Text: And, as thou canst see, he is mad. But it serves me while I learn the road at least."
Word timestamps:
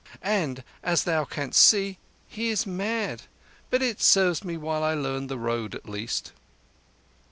And, 0.23 0.63
as 0.81 1.03
thou 1.03 1.25
canst 1.25 1.61
see, 1.61 1.99
he 2.27 2.49
is 2.49 2.65
mad. 2.65 3.21
But 3.69 3.83
it 3.83 4.01
serves 4.01 4.43
me 4.43 4.57
while 4.57 4.83
I 4.83 4.95
learn 4.95 5.27
the 5.27 5.37
road 5.37 5.75
at 5.75 5.87
least." 5.87 6.31